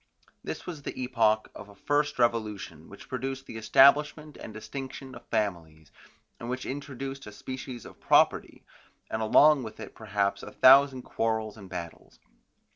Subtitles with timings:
[0.43, 5.27] This was the epoch of a first revolution, which produced the establishment and distinction of
[5.27, 5.91] families,
[6.39, 8.63] and which introduced a species of property,
[9.11, 12.17] and along with it perhaps a thousand quarrels and battles.